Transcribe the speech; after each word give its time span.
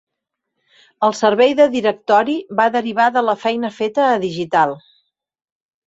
El 1.07 1.13
servei 1.17 1.53
de 1.59 1.67
directori 1.77 2.39
va 2.63 2.67
derivar 2.79 3.09
de 3.19 3.25
la 3.29 3.39
feina 3.45 3.73
feta 3.79 4.11
a 4.11 4.21
Digital. 4.29 4.79